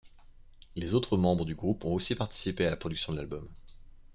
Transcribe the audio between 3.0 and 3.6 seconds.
de l'album.